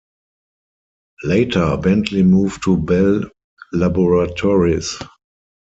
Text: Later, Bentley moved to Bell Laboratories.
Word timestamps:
Later, 1.25 1.77
Bentley 1.77 2.23
moved 2.23 2.63
to 2.63 2.75
Bell 2.75 3.21
Laboratories. 3.71 4.97